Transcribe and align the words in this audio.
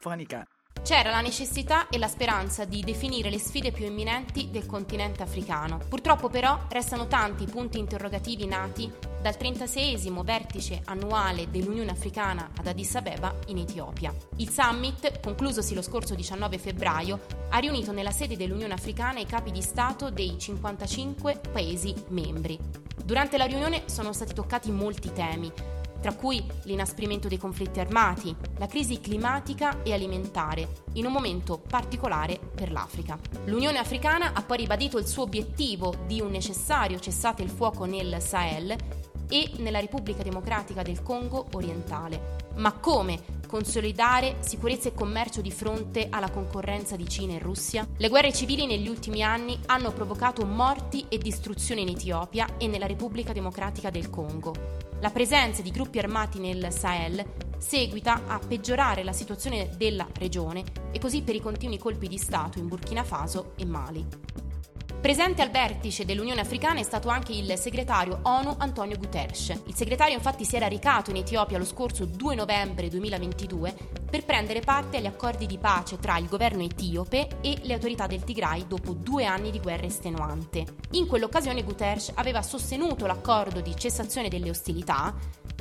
Eurofonica. 0.00 0.46
C'era 0.82 1.10
la 1.10 1.20
necessità 1.20 1.88
e 1.88 1.98
la 1.98 2.08
speranza 2.08 2.64
di 2.64 2.82
definire 2.82 3.28
le 3.28 3.38
sfide 3.38 3.70
più 3.70 3.84
imminenti 3.84 4.50
del 4.50 4.64
continente 4.64 5.22
africano. 5.22 5.78
Purtroppo 5.88 6.30
però 6.30 6.58
restano 6.70 7.06
tanti 7.06 7.44
punti 7.44 7.78
interrogativi 7.78 8.46
nati 8.46 8.90
dal 9.20 9.36
36 9.36 10.10
vertice 10.24 10.80
annuale 10.86 11.50
dell'Unione 11.50 11.90
Africana 11.90 12.50
ad 12.56 12.66
Addis 12.66 12.94
Abeba 12.94 13.34
in 13.48 13.58
Etiopia. 13.58 14.14
Il 14.36 14.48
summit, 14.48 15.20
conclusosi 15.20 15.74
lo 15.74 15.82
scorso 15.82 16.14
19 16.14 16.56
febbraio, 16.56 17.20
ha 17.50 17.58
riunito 17.58 17.92
nella 17.92 18.12
sede 18.12 18.36
dell'Unione 18.36 18.72
Africana 18.72 19.20
i 19.20 19.26
capi 19.26 19.50
di 19.50 19.60
Stato 19.60 20.08
dei 20.10 20.38
55 20.38 21.40
Paesi 21.52 21.94
membri. 22.08 22.58
Durante 23.04 23.36
la 23.36 23.44
riunione 23.44 23.82
sono 23.86 24.14
stati 24.14 24.32
toccati 24.32 24.70
molti 24.70 25.12
temi, 25.12 25.52
tra 26.00 26.14
cui 26.14 26.44
l'inasprimento 26.64 27.28
dei 27.28 27.38
conflitti 27.38 27.80
armati, 27.80 28.34
la 28.58 28.66
crisi 28.66 29.00
climatica 29.00 29.82
e 29.82 29.92
alimentare, 29.92 30.82
in 30.94 31.06
un 31.06 31.12
momento 31.12 31.58
particolare 31.58 32.38
per 32.54 32.72
l'Africa. 32.72 33.18
L'Unione 33.44 33.78
Africana 33.78 34.32
ha 34.32 34.42
poi 34.42 34.58
ribadito 34.58 34.98
il 34.98 35.06
suo 35.06 35.24
obiettivo 35.24 35.94
di 36.06 36.20
un 36.20 36.30
necessario 36.30 36.98
cessate 36.98 37.42
il 37.42 37.50
fuoco 37.50 37.84
nel 37.84 38.20
Sahel 38.20 38.76
e 39.28 39.50
nella 39.58 39.80
Repubblica 39.80 40.22
Democratica 40.22 40.82
del 40.82 41.02
Congo 41.02 41.46
orientale. 41.52 42.48
Ma 42.56 42.72
come 42.72 43.39
consolidare 43.50 44.36
sicurezza 44.38 44.90
e 44.90 44.94
commercio 44.94 45.40
di 45.40 45.50
fronte 45.50 46.06
alla 46.08 46.30
concorrenza 46.30 46.94
di 46.94 47.08
Cina 47.08 47.32
e 47.32 47.40
Russia? 47.40 47.84
Le 47.96 48.08
guerre 48.08 48.32
civili 48.32 48.64
negli 48.64 48.86
ultimi 48.86 49.24
anni 49.24 49.58
hanno 49.66 49.90
provocato 49.90 50.46
morti 50.46 51.06
e 51.08 51.18
distruzioni 51.18 51.82
in 51.82 51.88
Etiopia 51.88 52.46
e 52.58 52.68
nella 52.68 52.86
Repubblica 52.86 53.32
Democratica 53.32 53.90
del 53.90 54.08
Congo. 54.08 54.54
La 55.00 55.10
presenza 55.10 55.62
di 55.62 55.72
gruppi 55.72 55.98
armati 55.98 56.38
nel 56.38 56.72
Sahel 56.72 57.24
seguita 57.58 58.22
a 58.28 58.38
peggiorare 58.38 59.02
la 59.02 59.12
situazione 59.12 59.70
della 59.76 60.06
regione 60.14 60.62
e 60.92 61.00
così 61.00 61.22
per 61.22 61.34
i 61.34 61.40
continui 61.40 61.78
colpi 61.78 62.06
di 62.06 62.18
Stato 62.18 62.60
in 62.60 62.68
Burkina 62.68 63.02
Faso 63.02 63.54
e 63.56 63.64
Mali. 63.64 64.06
Presente 65.00 65.40
al 65.40 65.50
vertice 65.50 66.04
dell'Unione 66.04 66.42
Africana 66.42 66.78
è 66.78 66.82
stato 66.82 67.08
anche 67.08 67.32
il 67.32 67.56
segretario 67.56 68.18
ONU 68.20 68.56
Antonio 68.58 68.98
Guterres. 68.98 69.48
Il 69.64 69.74
segretario 69.74 70.14
infatti 70.14 70.44
si 70.44 70.56
era 70.56 70.68
recato 70.68 71.08
in 71.08 71.16
Etiopia 71.16 71.56
lo 71.56 71.64
scorso 71.64 72.04
2 72.04 72.34
novembre 72.34 72.90
2022 72.90 73.74
per 74.10 74.26
prendere 74.26 74.60
parte 74.60 74.98
agli 74.98 75.06
accordi 75.06 75.46
di 75.46 75.56
pace 75.56 75.98
tra 75.98 76.18
il 76.18 76.28
governo 76.28 76.62
etiope 76.62 77.38
e 77.40 77.60
le 77.62 77.72
autorità 77.72 78.06
del 78.06 78.24
Tigray 78.24 78.66
dopo 78.66 78.92
due 78.92 79.24
anni 79.24 79.50
di 79.50 79.58
guerra 79.58 79.86
estenuante. 79.86 80.66
In 80.90 81.06
quell'occasione 81.06 81.64
Guterres 81.64 82.12
aveva 82.16 82.42
sostenuto 82.42 83.06
l'accordo 83.06 83.62
di 83.62 83.74
cessazione 83.74 84.28
delle 84.28 84.50
ostilità 84.50 85.14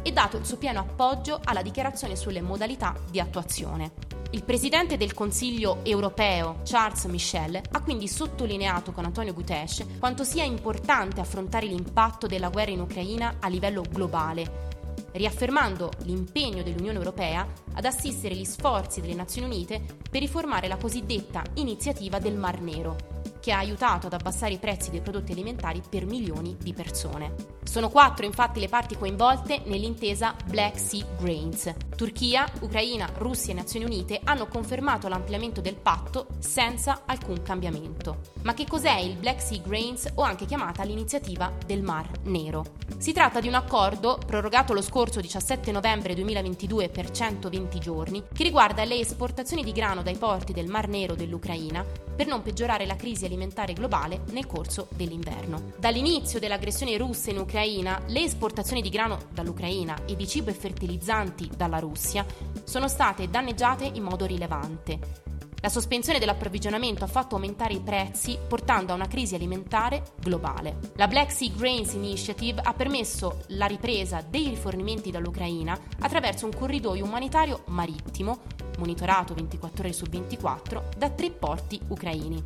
e 0.04 0.12
dato 0.12 0.36
il 0.36 0.46
suo 0.46 0.58
pieno 0.58 0.82
appoggio 0.82 1.40
alla 1.42 1.62
dichiarazione 1.62 2.18
sulle 2.18 2.42
modalità 2.42 2.94
di 3.10 3.22
attuazione. 3.22 4.09
Il 4.32 4.44
presidente 4.44 4.96
del 4.96 5.16
Consiglio 5.16 5.80
europeo, 5.82 6.60
Charles 6.64 7.06
Michel, 7.06 7.60
ha 7.72 7.82
quindi 7.82 8.08
sottolineato 8.08 8.92
con 8.92 9.04
Antonio 9.04 9.34
Guterres 9.34 9.84
quanto 9.98 10.24
sia 10.24 10.44
importante 10.44 11.20
affrontare 11.20 11.66
l'impatto 11.66 12.28
della 12.28 12.50
guerra 12.50 12.70
in 12.70 12.82
Ucraina 12.82 13.38
a 13.40 13.48
livello 13.48 13.82
globale, 13.90 14.68
riaffermando 15.14 15.90
l'impegno 16.04 16.62
dell'Unione 16.62 17.00
Europea 17.00 17.48
ad 17.74 17.86
assistere 17.86 18.36
gli 18.36 18.46
sforzi 18.46 19.02
delle 19.02 19.16
Nazioni 19.16 19.48
Unite 19.48 19.84
per 20.08 20.22
riformare 20.22 20.68
la 20.68 20.78
cosiddetta 20.78 21.42
iniziativa 21.56 22.20
del 22.20 22.38
Mar 22.38 22.62
Nero, 22.62 23.19
che 23.50 23.56
ha 23.56 23.58
aiutato 23.58 24.06
ad 24.06 24.14
abbassare 24.14 24.54
i 24.54 24.60
prezzi 24.60 24.92
dei 24.92 25.02
prodotti 25.02 25.32
alimentari 25.32 25.82
per 25.90 26.06
milioni 26.06 26.56
di 26.62 26.72
persone. 26.72 27.34
Sono 27.64 27.90
quattro 27.90 28.28
infatti 28.28 28.60
le 28.60 28.68
parti 28.68 28.96
coinvolte 28.96 29.64
nell'intesa 29.66 30.36
Black 30.46 30.78
Sea 30.78 31.04
Grains. 31.20 31.74
Turchia, 31.96 32.48
Ucraina, 32.60 33.10
Russia 33.18 33.52
e 33.52 33.56
Nazioni 33.56 33.86
Unite 33.86 34.22
hanno 34.24 34.46
confermato 34.46 35.08
l'ampliamento 35.08 35.62
del 35.62 35.78
patto 35.78 36.28
senza 36.38 37.02
alcun 37.08 37.42
cambiamento. 37.42 38.20
Ma 38.44 38.54
che 38.54 38.68
cos'è 38.68 39.00
il 39.00 39.16
Black 39.16 39.42
Sea 39.42 39.62
Grains 39.66 40.12
o 40.14 40.22
anche 40.22 40.46
chiamata 40.46 40.84
l'iniziativa 40.84 41.52
del 41.66 41.82
Mar 41.82 42.08
Nero? 42.26 42.64
Si 43.00 43.14
tratta 43.14 43.40
di 43.40 43.48
un 43.48 43.56
accordo 43.56 44.20
prorogato 44.24 44.74
lo 44.74 44.84
scorso 44.84 45.22
17 45.22 45.72
novembre 45.72 46.14
2022 46.14 46.90
per 46.90 47.10
120 47.10 47.80
giorni 47.80 48.24
che 48.32 48.44
riguarda 48.44 48.84
le 48.84 49.00
esportazioni 49.00 49.64
di 49.64 49.72
grano 49.72 50.04
dai 50.04 50.18
porti 50.18 50.54
del 50.54 50.68
Mar 50.68 50.88
Nero 50.88 51.16
dell'Ucraina 51.16 52.09
per 52.20 52.28
non 52.28 52.42
peggiorare 52.42 52.86
la 52.86 52.98
crisi 52.98 53.24
alimentare 53.24 53.72
globale 53.72 54.24
nel 54.32 54.46
corso 54.46 54.90
dell'inverno. 54.94 55.72
Dall'inizio 55.78 56.38
dell'aggressione 56.38 56.98
russa 56.98 57.30
in 57.30 57.38
Ucraina, 57.38 58.02
le 58.08 58.24
esportazioni 58.24 58.82
di 58.82 58.90
grano 58.90 59.20
dall'Ucraina 59.32 60.04
e 60.06 60.18
di 60.18 60.28
cibo 60.28 60.50
e 60.50 60.54
fertilizzanti 60.54 61.50
dalla 61.56 61.80
Russia 61.80 62.26
sono 62.66 62.90
state 62.90 63.30
danneggiate 63.30 63.90
in 63.94 64.04
modo 64.04 64.26
rilevante. 64.26 65.38
La 65.62 65.70
sospensione 65.70 66.20
dell'approvvigionamento 66.20 67.04
ha 67.04 67.08
fatto 67.08 67.36
aumentare 67.36 67.74
i 67.74 67.82
prezzi, 67.82 68.38
portando 68.48 68.92
a 68.92 68.96
una 68.96 69.08
crisi 69.08 69.36
alimentare 69.36 70.14
globale. 70.22 70.78
La 70.96 71.08
Black 71.08 71.32
Sea 71.32 71.52
Grains 71.54 71.94
Initiative 71.94 72.62
ha 72.64 72.74
permesso 72.74 73.42
la 73.48 73.66
ripresa 73.66 74.24
dei 74.28 74.48
rifornimenti 74.48 75.12
dall'Ucraina 75.12 75.78
attraverso 76.00 76.46
un 76.46 76.54
corridoio 76.56 77.04
umanitario 77.04 77.64
marittimo, 77.68 78.40
monitorato 78.78 79.34
24 79.34 79.84
ore 79.84 79.94
su 79.94 80.06
24, 80.06 80.90
da 80.98 81.10
tre 81.10 81.30
porti 81.32 81.80
ucraini. 81.90 82.42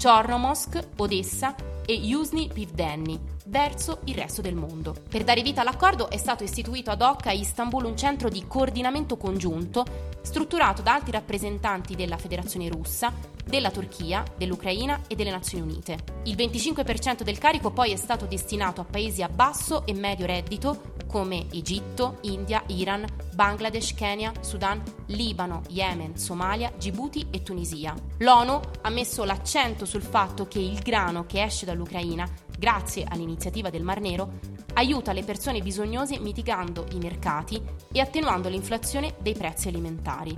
Chornomorsk, 0.00 0.90
Odessa 0.98 1.56
e 1.84 1.92
Yuzhny 1.92 2.52
Pivdenny, 2.52 3.18
verso 3.48 4.00
il 4.04 4.14
resto 4.14 4.40
del 4.40 4.54
mondo. 4.54 4.94
Per 5.08 5.24
dare 5.24 5.42
vita 5.42 5.62
all'accordo 5.62 6.10
è 6.10 6.16
stato 6.16 6.44
istituito 6.44 6.90
ad 6.90 7.02
hoc 7.02 7.26
a 7.26 7.32
Istanbul 7.32 7.84
un 7.84 7.96
centro 7.96 8.28
di 8.28 8.44
coordinamento 8.46 9.16
congiunto 9.16 9.84
strutturato 10.22 10.82
da 10.82 10.94
alti 10.94 11.10
rappresentanti 11.10 11.96
della 11.96 12.18
Federazione 12.18 12.68
russa, 12.68 13.12
della 13.44 13.70
Turchia, 13.70 14.22
dell'Ucraina 14.36 15.02
e 15.08 15.14
delle 15.14 15.30
Nazioni 15.30 15.64
Unite. 15.64 15.98
Il 16.24 16.36
25% 16.36 17.22
del 17.22 17.38
carico 17.38 17.70
poi 17.70 17.92
è 17.92 17.96
stato 17.96 18.26
destinato 18.26 18.82
a 18.82 18.84
paesi 18.84 19.22
a 19.22 19.28
basso 19.28 19.86
e 19.86 19.94
medio 19.94 20.26
reddito 20.26 20.96
come 21.08 21.46
Egitto, 21.50 22.18
India, 22.22 22.62
Iran, 22.66 23.06
Bangladesh, 23.34 23.94
Kenya, 23.94 24.32
Sudan, 24.40 24.82
Libano, 25.06 25.62
Yemen, 25.68 26.18
Somalia, 26.18 26.70
Djibouti 26.76 27.28
e 27.30 27.42
Tunisia. 27.42 27.94
L'ONU 28.18 28.60
ha 28.82 28.90
messo 28.90 29.24
l'accento 29.24 29.86
sul 29.86 30.02
fatto 30.02 30.46
che 30.46 30.58
il 30.58 30.78
grano 30.80 31.24
che 31.24 31.42
esce 31.42 31.64
dall'Ucraina, 31.64 32.28
grazie 32.58 33.04
all'iniziativa 33.08 33.70
del 33.70 33.84
Mar 33.84 34.00
Nero, 34.00 34.40
aiuta 34.74 35.12
le 35.12 35.22
persone 35.22 35.60
bisognose 35.60 36.18
mitigando 36.18 36.86
i 36.92 36.98
mercati 36.98 37.62
e 37.92 38.00
attenuando 38.00 38.48
l'inflazione 38.48 39.14
dei 39.20 39.34
prezzi 39.34 39.68
alimentari. 39.68 40.34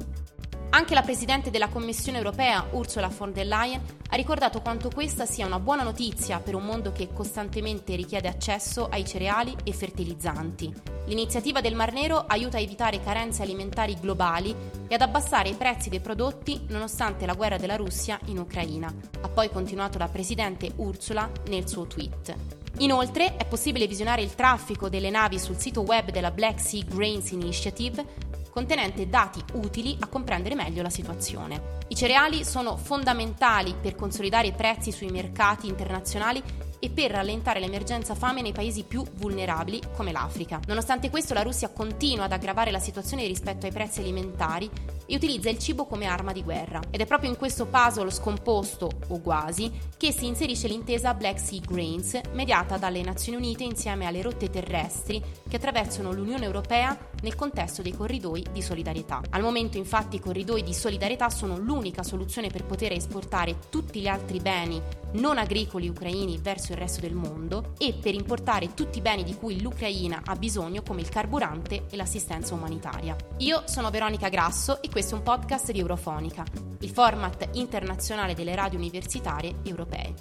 Anche 0.73 0.95
la 0.95 1.03
Presidente 1.03 1.51
della 1.51 1.69
Commissione 1.69 2.19
europea, 2.19 2.69
Ursula 2.71 3.09
von 3.09 3.33
der 3.33 3.47
Leyen, 3.47 3.83
ha 4.09 4.15
ricordato 4.15 4.61
quanto 4.61 4.89
questa 4.89 5.27
sia 5.27 5.45
una 5.45 5.59
buona 5.59 5.83
notizia 5.83 6.39
per 6.39 6.55
un 6.55 6.65
mondo 6.65 6.93
che 6.93 7.09
costantemente 7.13 7.97
richiede 7.97 8.29
accesso 8.29 8.87
ai 8.89 9.05
cereali 9.05 9.53
e 9.65 9.73
fertilizzanti. 9.73 10.73
L'iniziativa 11.07 11.61
del 11.61 11.75
Mar 11.75 11.93
Nero 11.93 12.25
aiuta 12.25 12.59
a 12.59 12.61
evitare 12.61 13.03
carenze 13.03 13.43
alimentari 13.43 13.97
globali 14.01 14.55
e 14.87 14.95
ad 14.95 15.01
abbassare 15.01 15.49
i 15.49 15.55
prezzi 15.55 15.89
dei 15.89 15.99
prodotti 15.99 16.67
nonostante 16.69 17.27
la 17.27 17.35
guerra 17.35 17.57
della 17.57 17.77
Russia 17.77 18.21
in 18.27 18.39
Ucraina, 18.39 18.95
ha 19.23 19.29
poi 19.29 19.51
continuato 19.51 19.99
la 19.99 20.09
Presidente 20.09 20.71
Ursula 20.77 21.29
nel 21.49 21.69
suo 21.69 21.89
tweet. 21.89 22.33
Inoltre 22.79 23.37
è 23.37 23.45
possibile 23.45 23.89
visionare 23.89 24.23
il 24.23 24.37
traffico 24.37 24.89
delle 24.89 25.11
navi 25.11 25.41
sul 25.41 25.59
sito 25.59 25.81
web 25.81 26.13
della 26.13 26.31
Black 26.31 26.61
Sea 26.61 26.85
Grains 26.87 27.33
Initiative 27.33 28.29
contenente 28.51 29.09
dati 29.09 29.43
utili 29.55 29.97
a 30.01 30.07
comprendere 30.07 30.55
meglio 30.55 30.83
la 30.83 30.91
situazione. 30.91 31.79
I 31.89 31.95
cereali 31.95 32.45
sono 32.45 32.77
fondamentali 32.77 33.75
per 33.81 33.95
consolidare 33.95 34.49
i 34.49 34.53
prezzi 34.53 34.93
sui 34.93 35.11
mercati 35.11 35.67
internazionali 35.67 36.43
e 36.79 36.91
per 36.91 37.11
rallentare 37.11 37.61
l'emergenza 37.61 38.15
fame 38.15 38.43
nei 38.43 38.53
paesi 38.53 38.85
più 38.85 39.05
vulnerabili 39.15 39.81
come 39.95 40.13
l'Africa. 40.13 40.61
Nonostante 40.67 41.11
questo 41.11 41.35
la 41.35 41.43
Russia 41.43 41.69
continua 41.69 42.25
ad 42.25 42.33
aggravare 42.33 42.71
la 42.71 42.79
situazione 42.79 43.27
rispetto 43.27 43.67
ai 43.67 43.73
prezzi 43.73 44.01
alimentari 44.01 44.71
e 45.11 45.17
utilizza 45.17 45.51
il 45.51 45.59
cibo 45.59 45.87
come 45.87 46.07
arma 46.07 46.33
di 46.33 46.45
guerra. 46.45 46.81
Ed 46.89 47.01
è 47.01 47.07
proprio 47.07 47.31
in 47.31 47.37
questo 47.37 47.67
puzzle 47.67 48.11
scomposto, 48.11 48.89
o 49.09 49.21
quasi, 49.21 49.71
che 49.97 50.13
si 50.13 50.27
inserisce 50.27 50.69
l'intesa 50.69 51.15
Black 51.15 51.41
Sea 51.41 51.61
Grains, 51.67 52.21
mediata 52.33 52.79
dalle 52.79 53.03
Nazioni 53.03 53.37
Unite 53.37 53.65
insieme 53.65 54.07
alle 54.07 54.23
rotte 54.23 54.49
terrestri 54.49 55.21
che 55.49 55.57
attraversano 55.57 56.13
l'Unione 56.13 56.45
Europea 56.45 56.97
nel 57.23 57.35
contesto 57.35 57.83
dei 57.83 57.97
corridoi 57.97 58.47
di 58.53 58.63
solidarietà. 58.63 59.21
Al 59.31 59.43
momento 59.43 59.79
infatti 59.79 60.17
i 60.17 60.21
corridoi 60.21 60.63
di 60.63 60.73
solidarietà 60.73 61.29
sono 61.29 61.59
l'unica 61.59 62.05
soluzione 62.05 62.49
per 62.49 62.65
poter 62.65 62.93
esportare 62.93 63.57
tutti 63.69 64.01
gli 64.01 64.07
altri 64.07 64.39
beni 64.39 64.81
non 65.13 65.39
agricoli 65.39 65.89
ucraini 65.89 66.39
verso 66.39 66.73
il 66.73 66.79
resto 66.79 67.01
del 67.01 67.15
mondo 67.15 67.73
e 67.79 67.95
per 68.01 68.15
importare 68.15 68.75
tutti 68.75 68.99
i 68.99 69.01
beni 69.01 69.25
di 69.25 69.35
cui 69.35 69.61
l'Ucraina 69.61 70.23
ha 70.25 70.37
bisogno 70.37 70.83
come 70.83 71.01
il 71.01 71.09
carburante 71.09 71.87
e 71.91 71.97
l'assistenza 71.97 72.55
umanitaria. 72.55 73.17
Io 73.39 73.63
sono 73.67 73.91
Veronica 73.91 74.29
Grasso 74.29 74.81
e 74.81 74.89
questo 74.89 75.00
è 75.01 75.15
un 75.15 75.23
podcast 75.23 75.73
di 75.73 75.79
Eurofonica, 75.79 76.45
il 76.81 76.91
format 76.91 77.49
internazionale 77.53 78.35
delle 78.35 78.55
radio 78.55 78.79
universitarie 78.79 79.55
europee. 79.63 80.13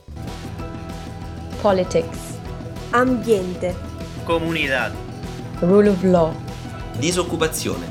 Politics. 1.60 2.40
Ambiente. 2.92 3.76
Comunità. 4.24 4.90
Rule 5.60 5.90
of 5.90 6.02
law. 6.04 6.34
Disoccupazione. 6.98 7.86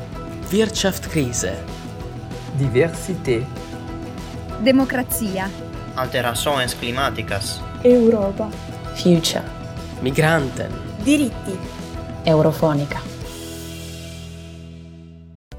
Wirtschaftskrise. 0.50 1.62
Diversität. 2.54 3.44
Democrazia. 4.60 5.50
Alterações 5.94 6.74
climáticas. 6.74 7.60
Europa. 7.82 8.48
Future. 8.94 9.44
Migranten. 10.00 10.70
Diritti. 11.02 11.54
Eurofonica. 12.24 13.17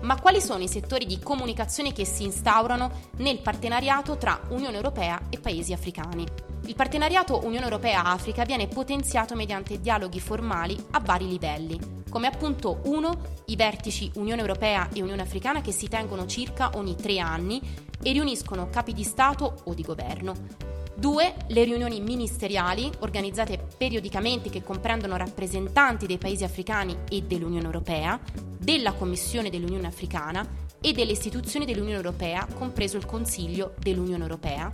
Ma 0.10 0.20
quali 0.20 0.42
sono 0.42 0.64
i 0.64 0.68
settori 0.68 1.06
di 1.06 1.20
comunicazione 1.20 1.94
che 1.94 2.04
si 2.04 2.24
instaurano 2.24 2.90
nel 3.18 3.42
partenariato 3.42 4.18
tra 4.18 4.42
Unione 4.50 4.76
Europea 4.76 5.28
e 5.30 5.38
paesi 5.38 5.72
africani? 5.72 6.26
Il 6.66 6.74
partenariato 6.74 7.46
Unione 7.46 7.66
Europea-Africa 7.66 8.44
viene 8.44 8.68
potenziato 8.68 9.36
mediante 9.36 9.80
dialoghi 9.80 10.20
formali 10.20 10.76
a 10.92 11.00
vari 11.00 11.28
livelli, 11.28 11.80
come 12.10 12.26
appunto 12.26 12.82
1. 12.86 13.22
i 13.46 13.56
vertici 13.56 14.10
Unione 14.16 14.42
Europea 14.42 14.90
e 14.92 15.04
Unione 15.04 15.22
Africana 15.22 15.62
che 15.62 15.72
si 15.72 15.88
tengono 15.88 16.26
circa 16.26 16.72
ogni 16.74 16.96
tre 16.96 17.20
anni 17.20 17.62
e 18.02 18.12
riuniscono 18.12 18.68
capi 18.68 18.94
di 18.94 19.04
Stato 19.04 19.62
o 19.66 19.76
di 19.76 19.84
governo. 19.84 20.69
2. 21.00 21.34
Le 21.48 21.64
riunioni 21.64 22.02
ministeriali 22.02 22.92
organizzate 23.00 23.68
periodicamente 23.78 24.50
che 24.50 24.64
comprendono 24.64 25.16
rappresentanti 25.16 26.06
dei 26.06 26.18
paesi 26.18 26.44
africani 26.44 26.98
e 27.10 27.22
dell'Unione 27.22 27.66
Europea, 27.66 28.20
della 28.58 28.92
Commissione 28.92 29.50
dell'Unione 29.50 29.88
Africana 29.88 30.46
e 30.82 30.92
delle 30.92 31.14
istituzioni 31.14 31.66
dell'Unione 31.66 31.96
Europea, 31.96 32.46
compreso 32.54 32.98
il 32.98 33.06
Consiglio 33.06 33.76
dell'Unione 33.80 34.24
Europea. 34.24 34.70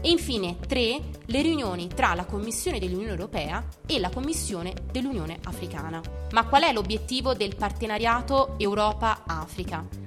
E 0.00 0.10
infine 0.10 0.58
3. 0.64 1.00
Le 1.26 1.42
riunioni 1.42 1.88
tra 1.88 2.14
la 2.14 2.24
Commissione 2.24 2.78
dell'Unione 2.78 3.10
Europea 3.10 3.66
e 3.84 3.98
la 3.98 4.10
Commissione 4.10 4.74
dell'Unione 4.92 5.38
Africana. 5.44 6.00
Ma 6.30 6.46
qual 6.46 6.62
è 6.62 6.72
l'obiettivo 6.72 7.34
del 7.34 7.56
partenariato 7.56 8.54
Europa-Africa? 8.58 10.03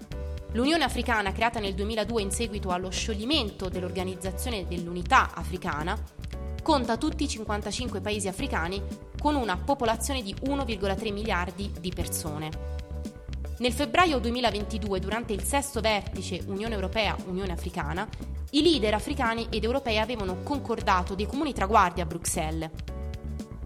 L'Unione 0.58 0.86
Africana, 0.86 1.34
creata 1.34 1.60
nel 1.60 1.76
2002 1.76 2.20
in 2.20 2.32
seguito 2.32 2.72
allo 2.72 2.90
scioglimento 2.90 3.70
dell'Organizzazione 3.70 4.66
dell'Unità 4.66 5.36
Africana, 5.36 5.96
conta 6.64 6.98
tutti 6.98 7.26
i 7.26 7.28
55 7.28 8.02
paesi 8.02 8.28
africani 8.28 8.82
con 9.22 9.36
una 9.36 9.56
popolazione 9.56 10.24
di 10.24 10.34
1,3 10.34 11.14
miliardi 11.14 11.72
di 11.80 11.92
persone. 11.94 12.50
Nel 13.60 13.72
febbraio 13.72 14.18
2022, 14.18 15.00
durante 15.00 15.32
il 15.32 15.44
sesto 15.44 15.80
vertice 15.80 16.42
Unione 16.48 16.74
Europea-Unione 16.74 17.52
Africana, 17.52 18.10
i 18.50 18.64
leader 18.64 18.96
africani 18.96 19.46
ed 19.52 19.64
europei 19.64 20.00
avevano 20.00 20.42
concordato 20.42 21.14
dei 21.14 21.28
comuni 21.28 21.54
traguardi 21.54 22.02
a 22.02 22.08
Bruxelles. 22.08 22.72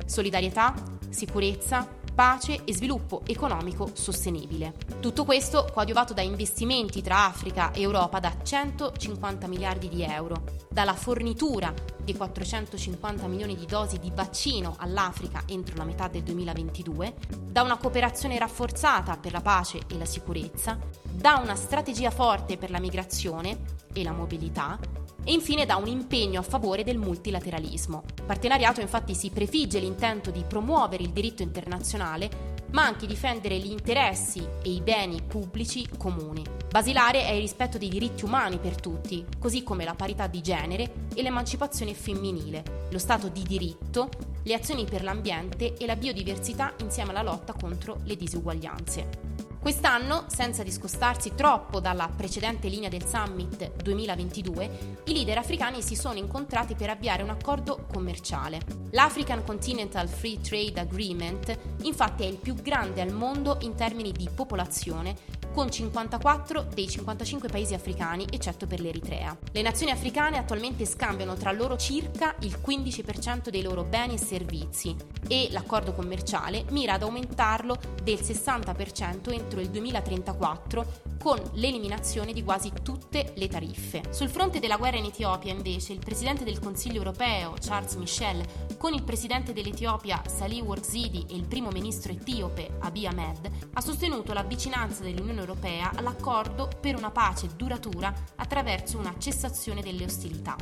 Solidarietà, 0.06 0.74
sicurezza, 1.08 1.88
pace 2.14 2.64
e 2.66 2.74
sviluppo 2.74 3.22
economico 3.26 3.90
sostenibile. 3.94 4.74
Tutto 5.00 5.26
questo 5.26 5.68
coadiuvato 5.72 6.14
da 6.14 6.22
investimenti 6.22 7.02
tra 7.02 7.26
Africa 7.26 7.72
e 7.72 7.82
Europa 7.82 8.20
da 8.20 8.34
150 8.42 9.48
miliardi 9.48 9.90
di 9.90 10.04
euro, 10.04 10.44
dalla 10.70 10.94
fornitura 10.94 11.74
di 12.04 12.16
450 12.16 13.28
milioni 13.28 13.56
di 13.56 13.66
dosi 13.66 14.00
di 14.00 14.12
vaccino 14.14 14.76
all'Africa 14.78 15.44
entro 15.48 15.76
la 15.76 15.84
metà 15.84 16.08
del 16.08 16.24
2022, 16.24 17.14
da 17.44 17.62
una 17.62 17.78
cooperazione 17.78 18.38
rafforzata 18.38 19.18
per 19.18 19.32
la 19.32 19.42
pace 19.42 19.80
e 19.88 19.98
la 19.98 20.06
sicurezza, 20.06 20.78
da 21.04 21.38
una 21.38 21.56
strategia 21.56 22.12
forte 22.12 22.58
per 22.58 22.72
la 22.72 22.80
migrazione 22.80 23.80
e 23.94 24.04
la 24.04 24.12
mobilità 24.12 24.80
e 25.24 25.34
infine 25.34 25.66
da 25.66 25.76
un 25.76 25.88
impegno 25.88 26.40
a 26.40 26.44
favore 26.44 26.84
del 26.84 26.98
multilateralismo. 26.98 28.04
Il 28.16 28.24
partenariato 28.24 28.82
infatti 28.82 29.14
si 29.14 29.30
prefigge 29.30 29.80
l'intento 29.80 30.32
di 30.32 30.44
promuovere 30.48 31.04
il 31.04 31.12
diritto 31.12 31.42
internazionale 31.44 32.52
ma 32.72 32.86
anche 32.86 33.06
difendere 33.06 33.58
gli 33.58 33.70
interessi 33.70 34.40
e 34.40 34.70
i 34.70 34.82
beni 34.82 35.22
pubblici 35.22 35.88
comuni. 35.98 36.44
Basilare 36.70 37.26
è 37.26 37.32
il 37.32 37.42
rispetto 37.42 37.78
dei 37.78 37.90
diritti 37.90 38.24
umani 38.26 38.58
per 38.60 38.80
tutti, 38.80 39.26
così 39.40 39.64
come 39.64 39.84
la 39.84 39.94
parità 39.94 40.28
di 40.28 40.42
genere 40.42 41.08
e 41.14 41.22
l'emancipazione 41.22 41.94
femminile, 41.94 42.88
lo 42.90 42.98
stato 42.98 43.28
di 43.28 43.44
diritto, 43.44 44.10
le 44.44 44.54
azioni 44.54 44.86
per 44.86 45.04
l'ambiente 45.04 45.76
e 45.78 45.86
la 45.86 45.96
biodiversità 45.96 46.74
insieme 46.80 47.12
alla 47.12 47.22
lotta 47.22 47.54
contro 47.54 48.00
le 48.06 48.16
disuguaglianze. 48.16 49.31
Quest'anno, 49.62 50.26
senza 50.28 50.64
discostarsi 50.64 51.36
troppo 51.36 51.80
dalla 51.80 52.10
precedente 52.10 52.68
linea 52.68 52.90
del 52.90 53.06
Summit 53.06 53.84
2022, 53.84 55.04
i 55.06 55.14
leader 55.14 55.38
africani 55.38 55.84
si 55.84 55.96
sono 55.96 56.18
incontrati 56.18 56.74
per 56.74 56.90
avviare 56.90 57.22
un 57.22 57.30
accordo 57.30 57.86
commerciale. 57.88 58.60
L'African 58.90 59.44
Continental 59.44 60.08
Free 60.08 60.42
Trade 60.42 60.80
Agreement 60.80 61.56
infatti 61.84 62.24
è 62.24 62.26
il 62.26 62.38
più 62.38 62.56
grande 62.56 63.02
al 63.02 63.14
mondo 63.14 63.58
in 63.62 63.76
termini 63.76 64.12
di 64.12 64.28
popolazione 64.34 65.16
con 65.52 65.70
54 65.70 66.68
dei 66.74 66.88
55 66.88 67.50
paesi 67.50 67.74
africani, 67.74 68.26
eccetto 68.32 68.68
per 68.68 68.80
l'Eritrea. 68.80 69.38
Le 69.52 69.62
nazioni 69.62 69.92
africane 69.92 70.38
attualmente 70.38 70.86
scambiano 70.86 71.36
tra 71.36 71.52
loro 71.52 71.78
circa 71.78 72.36
il 72.40 72.60
15% 72.66 73.50
dei 73.50 73.62
loro 73.62 73.84
beni 73.84 74.16
e 74.16 74.18
servizi 74.18 74.96
e 75.28 75.50
l'accordo 75.52 75.94
commerciale 75.94 76.66
mira 76.70 76.94
ad 76.94 77.04
aumentarlo 77.04 77.78
del 78.04 78.20
60% 78.20 79.32
entro 79.32 79.60
il 79.60 79.70
2034 79.70 81.10
con 81.22 81.40
l'eliminazione 81.54 82.34
di 82.34 82.44
quasi 82.44 82.72
tutte 82.82 83.34
le 83.36 83.48
tariffe. 83.48 84.02
Sul 84.10 84.30
fronte 84.30 84.60
della 84.60 84.78
guerra 84.78 84.98
in 84.98 85.06
Etiopia, 85.06 85.54
invece, 85.54 85.94
il 85.94 86.00
presidente 86.00 86.44
del 86.44 86.60
Consiglio 86.60 86.98
europeo, 86.98 87.54
Charles 87.60 87.94
Michel, 87.96 88.44
con 88.82 88.94
il 88.96 89.04
presidente 89.04 89.54
dell'Etiopia, 89.54 90.24
Salih 90.26 90.62
Ouarzidi, 90.62 91.28
e 91.30 91.36
il 91.36 91.46
primo 91.46 91.70
ministro 91.70 92.14
etiope, 92.14 92.78
Abiy 92.80 93.06
Ahmed, 93.06 93.52
ha 93.74 93.80
sostenuto 93.80 94.34
la 94.34 94.42
vicinanza 94.42 95.04
dell'Unione 95.04 95.40
europea 95.40 95.92
all'accordo 95.94 96.68
per 96.82 96.96
una 96.96 97.12
pace 97.12 97.50
duratura 97.56 98.12
attraverso 98.38 98.98
una 98.98 99.14
cessazione 99.20 99.84
delle 99.84 100.06
ostilità. 100.06 100.56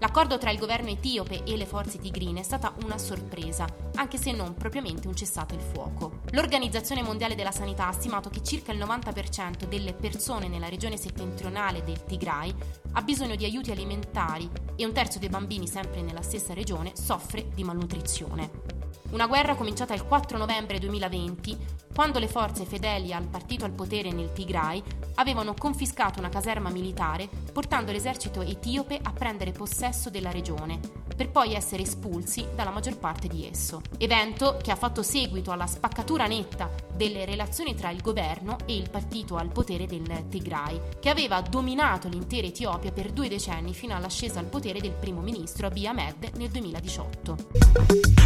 L'accordo 0.00 0.38
tra 0.38 0.50
il 0.50 0.58
governo 0.58 0.88
etiope 0.88 1.44
e 1.44 1.58
le 1.58 1.66
forze 1.66 1.98
tigrine 1.98 2.40
è 2.40 2.42
stata 2.42 2.72
una 2.84 2.96
sorpresa, 2.96 3.66
anche 3.96 4.16
se 4.16 4.32
non 4.32 4.54
propriamente 4.54 5.06
un 5.06 5.14
cessato 5.14 5.54
il 5.54 5.60
fuoco. 5.60 6.20
L'Organizzazione 6.30 7.02
Mondiale 7.02 7.34
della 7.34 7.52
Sanità 7.52 7.86
ha 7.86 7.92
stimato 7.92 8.30
che 8.30 8.42
circa 8.42 8.72
il 8.72 8.78
90% 8.78 9.66
delle 9.68 9.92
persone 9.92 10.48
nella 10.48 10.70
regione 10.70 10.96
settentrionale 10.96 11.84
del 11.84 12.02
Tigray 12.04 12.54
ha 12.92 13.02
bisogno 13.02 13.36
di 13.36 13.44
aiuti 13.44 13.70
alimentari 13.70 14.48
e 14.74 14.86
un 14.86 14.92
terzo 14.92 15.18
dei 15.18 15.28
bambini, 15.28 15.68
sempre 15.68 16.00
nella 16.00 16.22
stessa 16.22 16.54
regione, 16.54 16.92
soffre 16.94 17.50
di 17.54 17.62
malnutrizione. 17.62 18.69
Una 19.10 19.26
guerra 19.26 19.56
cominciata 19.56 19.92
il 19.92 20.04
4 20.04 20.38
novembre 20.38 20.78
2020, 20.78 21.58
quando 21.92 22.20
le 22.20 22.28
forze 22.28 22.64
fedeli 22.64 23.12
al 23.12 23.26
partito 23.26 23.64
al 23.64 23.72
potere 23.72 24.12
nel 24.12 24.32
Tigray 24.32 24.80
avevano 25.16 25.52
confiscato 25.52 26.20
una 26.20 26.28
caserma 26.28 26.70
militare, 26.70 27.28
portando 27.52 27.90
l'esercito 27.90 28.40
etiope 28.40 29.00
a 29.02 29.12
prendere 29.12 29.50
possesso 29.50 30.10
della 30.10 30.30
regione, 30.30 30.78
per 31.20 31.28
poi 31.28 31.52
essere 31.52 31.82
espulsi 31.82 32.46
dalla 32.54 32.70
maggior 32.70 32.96
parte 32.96 33.28
di 33.28 33.46
esso. 33.46 33.82
Evento 33.98 34.56
che 34.62 34.70
ha 34.70 34.74
fatto 34.74 35.02
seguito 35.02 35.50
alla 35.50 35.66
spaccatura 35.66 36.26
netta 36.26 36.70
delle 36.94 37.26
relazioni 37.26 37.74
tra 37.74 37.90
il 37.90 38.00
governo 38.00 38.56
e 38.64 38.74
il 38.74 38.88
partito 38.88 39.36
al 39.36 39.52
potere 39.52 39.84
del 39.84 40.28
Tigray, 40.30 40.80
che 40.98 41.10
aveva 41.10 41.42
dominato 41.42 42.08
l'intera 42.08 42.46
Etiopia 42.46 42.90
per 42.90 43.12
due 43.12 43.28
decenni 43.28 43.74
fino 43.74 43.94
all'ascesa 43.94 44.38
al 44.38 44.46
potere 44.46 44.80
del 44.80 44.94
primo 44.94 45.20
ministro 45.20 45.66
Abiy 45.66 45.88
Ahmed 45.88 46.30
nel 46.36 46.48
2018. 46.48 47.36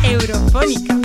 Eurofonica. 0.04 0.96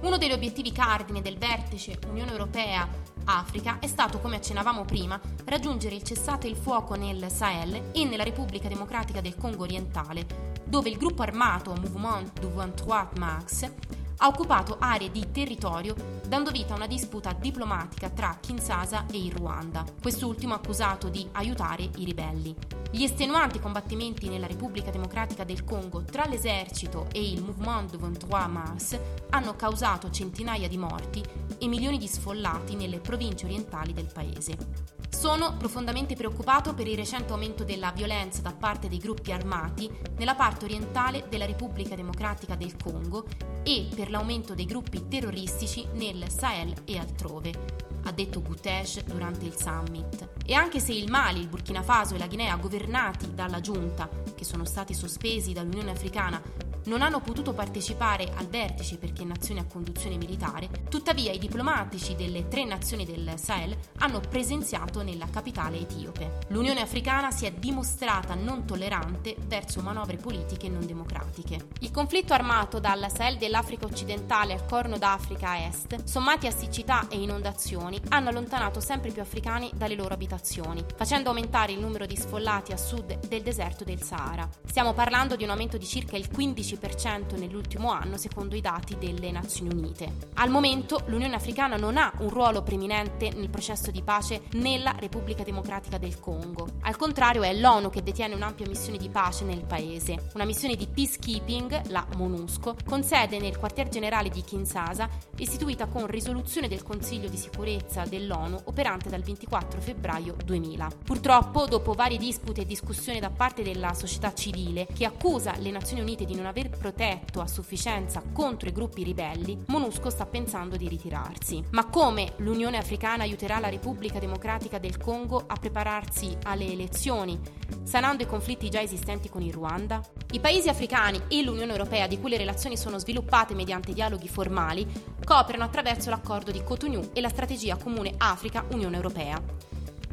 Uno 0.00 0.16
degli 0.16 0.32
obiettivi 0.32 0.72
cardine 0.72 1.20
del 1.20 1.36
vertice 1.36 1.98
Unione 2.08 2.30
Europea-Africa 2.30 3.80
è 3.80 3.86
stato, 3.86 4.18
come 4.20 4.36
accennavamo 4.36 4.86
prima, 4.86 5.20
raggiungere 5.44 5.94
il 5.94 6.04
cessate 6.04 6.46
il 6.46 6.56
fuoco 6.56 6.94
nel 6.94 7.30
Sahel 7.30 7.90
e 7.92 8.06
nella 8.06 8.24
Repubblica 8.24 8.68
Democratica 8.68 9.20
del 9.20 9.36
Congo 9.36 9.64
orientale, 9.64 10.57
dove 10.68 10.90
il 10.90 10.98
gruppo 10.98 11.22
armato 11.22 11.74
Mouvement 11.74 12.38
du 12.38 12.50
23 12.50 13.08
Mars 13.18 13.72
ha 14.18 14.26
occupato 14.26 14.76
aree 14.78 15.10
di 15.10 15.30
territorio 15.30 15.94
dando 16.26 16.50
vita 16.50 16.74
a 16.74 16.76
una 16.76 16.86
disputa 16.86 17.32
diplomatica 17.32 18.10
tra 18.10 18.36
Kinshasa 18.38 19.06
e 19.10 19.16
il 19.16 19.32
Ruanda, 19.32 19.84
quest'ultimo 20.00 20.54
accusato 20.54 21.08
di 21.08 21.26
aiutare 21.32 21.88
i 21.96 22.04
ribelli. 22.04 22.54
Gli 22.90 23.02
estenuanti 23.02 23.60
combattimenti 23.60 24.28
nella 24.28 24.46
Repubblica 24.46 24.90
Democratica 24.90 25.44
del 25.44 25.64
Congo 25.64 26.02
tra 26.02 26.26
l'esercito 26.26 27.06
e 27.12 27.30
il 27.30 27.42
Mouvement 27.42 27.90
du 27.90 27.98
23 27.98 28.46
Mars 28.46 28.98
hanno 29.30 29.56
causato 29.56 30.10
centinaia 30.10 30.68
di 30.68 30.76
morti 30.76 31.22
e 31.58 31.66
milioni 31.66 31.96
di 31.96 32.08
sfollati 32.08 32.74
nelle 32.74 32.98
province 32.98 33.46
orientali 33.46 33.92
del 33.94 34.10
paese. 34.12 34.97
Sono 35.08 35.56
profondamente 35.56 36.14
preoccupato 36.14 36.74
per 36.74 36.86
il 36.86 36.96
recente 36.96 37.32
aumento 37.32 37.64
della 37.64 37.92
violenza 37.92 38.42
da 38.42 38.52
parte 38.52 38.88
dei 38.88 38.98
gruppi 38.98 39.32
armati 39.32 39.90
nella 40.16 40.34
parte 40.34 40.64
orientale 40.66 41.26
della 41.28 41.46
Repubblica 41.46 41.94
Democratica 41.94 42.54
del 42.54 42.76
Congo 42.76 43.26
e 43.64 43.88
per 43.94 44.10
l'aumento 44.10 44.54
dei 44.54 44.66
gruppi 44.66 45.08
terroristici 45.08 45.86
nel 45.94 46.30
Sahel 46.30 46.72
e 46.84 46.98
altrove, 46.98 47.97
ha 48.08 48.12
detto 48.12 48.42
Guterres 48.42 49.04
durante 49.04 49.44
il 49.44 49.54
summit. 49.56 50.28
E 50.44 50.54
anche 50.54 50.80
se 50.80 50.92
il 50.92 51.10
Mali, 51.10 51.40
il 51.40 51.48
Burkina 51.48 51.82
Faso 51.82 52.14
e 52.14 52.18
la 52.18 52.26
Guinea, 52.26 52.56
governati 52.56 53.34
dalla 53.34 53.60
giunta, 53.60 54.08
che 54.34 54.44
sono 54.44 54.64
stati 54.64 54.94
sospesi 54.94 55.52
dall'Unione 55.52 55.90
Africana, 55.90 56.40
non 56.88 57.02
hanno 57.02 57.20
potuto 57.20 57.52
partecipare 57.52 58.32
al 58.34 58.46
vertice 58.46 58.96
perché 58.96 59.24
nazioni 59.24 59.60
a 59.60 59.66
conduzione 59.66 60.16
militare, 60.16 60.68
tuttavia 60.88 61.32
i 61.32 61.38
diplomatici 61.38 62.14
delle 62.14 62.48
tre 62.48 62.64
nazioni 62.64 63.04
del 63.04 63.34
Sahel 63.36 63.76
hanno 63.98 64.20
presenziato 64.20 65.02
nella 65.02 65.28
capitale 65.30 65.80
etiope. 65.80 66.38
L'Unione 66.48 66.80
Africana 66.80 67.30
si 67.30 67.44
è 67.44 67.52
dimostrata 67.52 68.34
non 68.34 68.64
tollerante 68.64 69.36
verso 69.46 69.82
manovre 69.82 70.16
politiche 70.16 70.68
non 70.68 70.86
democratiche. 70.86 71.68
Il 71.80 71.90
conflitto 71.90 72.32
armato 72.32 72.80
dal 72.80 73.06
Sahel 73.14 73.36
dell'Africa 73.36 73.84
occidentale 73.84 74.54
al 74.54 74.64
Corno 74.64 74.96
d'Africa 74.96 75.66
est, 75.66 76.04
sommati 76.04 76.46
a 76.46 76.50
siccità 76.50 77.06
e 77.08 77.20
inondazioni, 77.20 77.97
hanno 78.08 78.28
allontanato 78.28 78.80
sempre 78.80 79.10
più 79.10 79.22
africani 79.22 79.70
dalle 79.74 79.94
loro 79.94 80.14
abitazioni, 80.14 80.84
facendo 80.96 81.28
aumentare 81.28 81.72
il 81.72 81.80
numero 81.80 82.06
di 82.06 82.16
sfollati 82.16 82.72
a 82.72 82.76
sud 82.76 83.26
del 83.26 83.42
deserto 83.42 83.84
del 83.84 84.02
Sahara. 84.02 84.48
Stiamo 84.64 84.92
parlando 84.92 85.36
di 85.36 85.44
un 85.44 85.50
aumento 85.50 85.76
di 85.76 85.86
circa 85.86 86.16
il 86.16 86.28
15% 86.30 86.76
10% 86.78 87.38
nell'ultimo 87.38 87.90
anno 87.90 88.16
secondo 88.16 88.56
i 88.56 88.60
dati 88.60 88.96
delle 88.98 89.30
Nazioni 89.30 89.74
Unite. 89.74 90.12
Al 90.34 90.50
momento 90.50 91.02
l'Unione 91.06 91.34
Africana 91.34 91.76
non 91.76 91.96
ha 91.96 92.12
un 92.18 92.28
ruolo 92.28 92.62
preminente 92.62 93.30
nel 93.30 93.50
processo 93.50 93.90
di 93.90 94.02
pace 94.02 94.42
nella 94.52 94.94
Repubblica 94.98 95.42
Democratica 95.42 95.98
del 95.98 96.20
Congo. 96.20 96.68
Al 96.82 96.96
contrario 96.96 97.42
è 97.42 97.54
l'ONU 97.54 97.90
che 97.90 98.02
detiene 98.02 98.34
un'ampia 98.34 98.66
missione 98.66 98.98
di 98.98 99.08
pace 99.08 99.44
nel 99.44 99.64
paese, 99.64 100.30
una 100.34 100.44
missione 100.44 100.76
di 100.76 100.86
peacekeeping, 100.86 101.88
la 101.88 102.06
MONUSCO, 102.16 102.76
con 102.84 103.02
sede 103.02 103.38
nel 103.38 103.58
quartier 103.58 103.88
generale 103.88 104.28
di 104.28 104.42
Kinshasa, 104.42 105.08
istituita 105.36 105.86
con 105.86 106.06
risoluzione 106.06 106.68
del 106.68 106.82
Consiglio 106.82 107.28
di 107.28 107.36
sicurezza 107.36 107.77
dell'ONU 108.08 108.60
operante 108.64 109.08
dal 109.08 109.22
24 109.22 109.80
febbraio 109.80 110.36
2000. 110.44 110.88
Purtroppo, 111.04 111.66
dopo 111.66 111.92
varie 111.92 112.18
dispute 112.18 112.62
e 112.62 112.66
discussioni 112.66 113.20
da 113.20 113.30
parte 113.30 113.62
della 113.62 113.94
società 113.94 114.32
civile 114.34 114.86
che 114.92 115.04
accusa 115.04 115.54
le 115.58 115.70
Nazioni 115.70 116.02
Unite 116.02 116.24
di 116.24 116.34
non 116.34 116.46
aver 116.46 116.70
protetto 116.70 117.40
a 117.40 117.46
sufficienza 117.46 118.22
contro 118.32 118.68
i 118.68 118.72
gruppi 118.72 119.02
ribelli, 119.02 119.64
MONUSCO 119.66 120.10
sta 120.10 120.26
pensando 120.26 120.76
di 120.76 120.88
ritirarsi. 120.88 121.62
Ma 121.70 121.86
come 121.86 122.32
l'Unione 122.36 122.78
Africana 122.78 123.22
aiuterà 123.22 123.58
la 123.58 123.68
Repubblica 123.68 124.18
Democratica 124.18 124.78
del 124.78 124.98
Congo 124.98 125.44
a 125.46 125.56
prepararsi 125.56 126.36
alle 126.44 126.70
elezioni, 126.70 127.38
sanando 127.82 128.22
i 128.22 128.26
conflitti 128.26 128.68
già 128.68 128.80
esistenti 128.80 129.28
con 129.28 129.42
il 129.42 129.52
Ruanda? 129.52 130.00
I 130.30 130.40
paesi 130.40 130.68
africani 130.68 131.22
e 131.28 131.42
l'Unione 131.42 131.72
Europea, 131.72 132.06
di 132.06 132.20
cui 132.20 132.28
le 132.28 132.36
relazioni 132.36 132.76
sono 132.76 132.98
sviluppate 132.98 133.54
mediante 133.54 133.94
dialoghi 133.94 134.28
formali, 134.28 134.86
cooperano 135.24 135.64
attraverso 135.64 136.10
l'accordo 136.10 136.50
di 136.50 136.62
Cotonou 136.62 137.12
e 137.14 137.22
la 137.22 137.30
strategia 137.30 137.76
comune 137.76 138.12
Africa-Unione 138.14 138.94
Europea. 138.94 139.40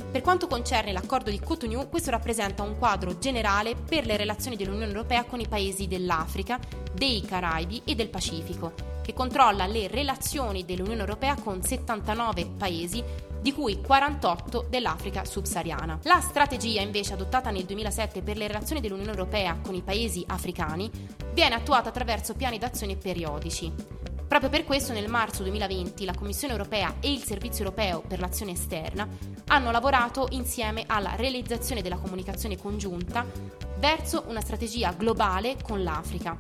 Per 0.10 0.22
quanto 0.22 0.48
concerne 0.48 0.94
l'accordo 0.94 1.30
di 1.30 1.40
Cotonou, 1.42 1.90
questo 1.90 2.12
rappresenta 2.12 2.64
un 2.64 2.78
quadro 2.78 3.18
generale 3.18 3.76
per 3.76 4.06
le 4.06 4.16
relazioni 4.16 4.56
dell'Unione 4.56 4.94
Europea 4.94 5.26
con 5.26 5.42
i 5.42 5.50
paesi 5.50 5.86
dell'Africa, 5.86 6.60
dei 6.94 7.20
Caraibi 7.20 7.82
e 7.84 7.94
del 7.94 8.08
Pacifico, 8.08 8.72
che 9.04 9.14
controlla 9.14 9.66
le 9.66 9.88
relazioni 9.90 10.64
dell'Unione 10.64 11.02
Europea 11.02 11.36
con 11.36 11.62
79 11.62 12.52
paesi 12.58 13.04
di 13.46 13.54
cui 13.54 13.80
48 13.80 14.66
dell'Africa 14.72 15.24
subsahariana. 15.24 16.00
La 16.06 16.20
strategia 16.20 16.82
invece 16.82 17.14
adottata 17.14 17.52
nel 17.52 17.66
2007 17.66 18.24
per 18.24 18.38
le 18.38 18.48
relazioni 18.48 18.82
dell'Unione 18.82 19.12
Europea 19.12 19.60
con 19.64 19.76
i 19.76 19.84
paesi 19.84 20.24
africani 20.26 20.90
viene 21.32 21.54
attuata 21.54 21.90
attraverso 21.90 22.34
piani 22.34 22.58
d'azione 22.58 22.96
periodici. 22.96 23.72
Proprio 24.28 24.50
per 24.50 24.64
questo 24.64 24.94
nel 24.94 25.10
marzo 25.10 25.44
2020 25.44 26.06
la 26.06 26.16
Commissione 26.16 26.54
europea 26.54 26.96
e 27.00 27.12
il 27.12 27.22
Servizio 27.22 27.66
europeo 27.66 28.02
per 28.02 28.20
l'azione 28.20 28.54
esterna 28.54 29.08
hanno 29.50 29.70
lavorato 29.70 30.26
insieme 30.32 30.84
alla 30.88 31.14
realizzazione 31.14 31.84
della 31.84 31.98
comunicazione 31.98 32.58
congiunta 32.58 33.28
verso 33.78 34.24
una 34.26 34.42
strategia 34.42 34.92
globale 34.94 35.58
con 35.62 35.84
l'Africa, 35.84 36.36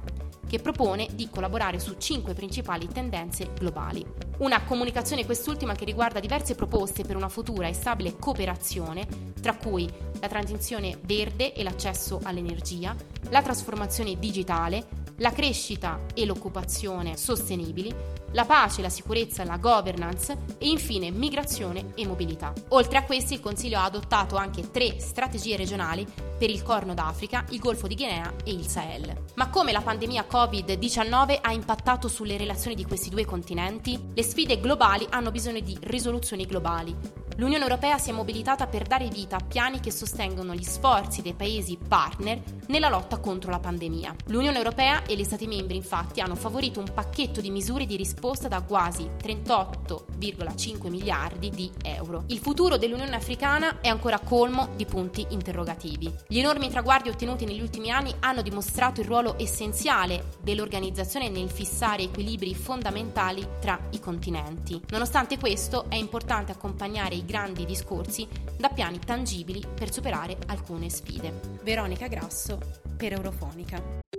che 0.47 0.59
propone 0.59 1.07
di 1.13 1.29
collaborare 1.29 1.79
su 1.79 1.95
cinque 1.97 2.33
principali 2.33 2.87
tendenze 2.87 3.51
globali. 3.57 4.05
Una 4.37 4.63
comunicazione 4.63 5.25
quest'ultima 5.25 5.73
che 5.73 5.85
riguarda 5.85 6.19
diverse 6.19 6.55
proposte 6.55 7.03
per 7.03 7.15
una 7.15 7.29
futura 7.29 7.67
e 7.67 7.73
stabile 7.73 8.17
cooperazione, 8.17 9.33
tra 9.41 9.55
cui 9.55 9.89
la 10.19 10.27
transizione 10.27 10.97
verde 11.01 11.53
e 11.53 11.63
l'accesso 11.63 12.19
all'energia, 12.23 12.95
la 13.29 13.41
trasformazione 13.41 14.17
digitale, 14.19 15.03
la 15.17 15.31
crescita 15.31 16.01
e 16.13 16.25
l'occupazione 16.25 17.15
sostenibili, 17.15 17.93
la 18.35 18.43
pace, 18.43 18.81
la 18.81 18.89
sicurezza, 18.89 19.45
la 19.45 19.57
governance 19.57 20.37
e 20.57 20.67
infine 20.67 21.09
migrazione 21.09 21.93
e 21.95 22.05
mobilità. 22.05 22.53
Oltre 22.69 22.97
a 22.97 23.03
questi 23.03 23.33
il 23.33 23.39
Consiglio 23.39 23.79
ha 23.79 23.85
adottato 23.85 24.35
anche 24.35 24.71
tre 24.71 24.99
strategie 24.99 25.55
regionali 25.55 26.05
per 26.37 26.49
il 26.49 26.61
Corno 26.61 26.93
d'Africa, 26.93 27.45
il 27.51 27.59
Golfo 27.59 27.87
di 27.87 27.95
Guinea 27.95 28.33
e 28.43 28.51
il 28.51 28.67
Sahel. 28.67 29.23
Ma 29.35 29.49
come 29.49 29.71
la 29.71 29.81
pandemia 29.81 30.25
Covid-19 30.29 31.39
ha 31.41 31.53
impattato 31.53 32.09
sulle 32.09 32.35
relazioni 32.35 32.75
di 32.75 32.85
questi 32.85 33.09
due 33.09 33.25
continenti? 33.25 33.97
Le 34.13 34.23
sfide 34.23 34.59
globali 34.59 35.07
hanno 35.09 35.31
bisogno 35.31 35.61
di 35.61 35.77
risoluzioni 35.83 36.45
globali. 36.45 37.23
L'Unione 37.37 37.63
Europea 37.63 37.97
si 37.97 38.11
è 38.11 38.13
mobilitata 38.13 38.65
per 38.65 38.83
dare 38.83 39.09
vita 39.09 39.35
a 39.35 39.43
piani 39.45 39.81
che 39.81 39.91
sostengono 39.91 40.55
gli 40.55 40.63
sforzi 40.63 41.21
dei 41.21 41.33
paesi 41.33 41.77
partner 41.77 42.41
nella 42.67 42.87
lotta 42.87 43.19
contro 43.19 43.51
la 43.51 43.59
pandemia. 43.59 44.15
L'Unione 44.27 44.55
Europea 44.55 45.03
e 45.03 45.17
gli 45.17 45.23
Stati 45.25 45.45
membri 45.45 45.75
infatti 45.75 46.21
hanno 46.21 46.35
favorito 46.35 46.79
un 46.79 46.89
pacchetto 46.93 47.41
di 47.41 47.49
misure 47.49 47.85
di 47.85 47.97
risposta 47.97 48.24
da 48.25 48.61
quasi 48.63 49.07
38,5 49.21 50.89
miliardi 50.89 51.51
di 51.51 51.71
euro. 51.83 52.23
Il 52.27 52.39
futuro 52.39 52.75
dell'Unione 52.75 53.15
Africana 53.15 53.81
è 53.81 53.87
ancora 53.87 54.19
colmo 54.19 54.69
di 54.75 54.85
punti 54.85 55.27
interrogativi. 55.29 56.11
Gli 56.27 56.39
enormi 56.39 56.69
traguardi 56.69 57.09
ottenuti 57.09 57.45
negli 57.45 57.61
ultimi 57.61 57.91
anni 57.91 58.13
hanno 58.21 58.41
dimostrato 58.41 59.01
il 59.01 59.07
ruolo 59.07 59.37
essenziale 59.37 60.31
dell'organizzazione 60.41 61.29
nel 61.29 61.51
fissare 61.51 62.03
equilibri 62.03 62.55
fondamentali 62.55 63.47
tra 63.59 63.79
i 63.91 63.99
continenti. 63.99 64.81
Nonostante 64.89 65.37
questo 65.37 65.85
è 65.87 65.95
importante 65.95 66.51
accompagnare 66.51 67.13
i 67.13 67.25
grandi 67.25 67.63
discorsi 67.63 68.27
da 68.57 68.69
piani 68.69 68.97
tangibili 68.97 69.63
per 69.73 69.93
superare 69.93 70.35
alcune 70.47 70.89
sfide. 70.89 71.59
Veronica 71.61 72.07
Grasso 72.07 72.57
per 72.97 73.13
Eurofonica. 73.13 74.13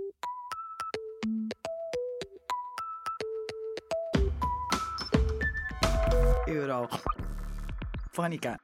Eurofonica. 6.47 8.57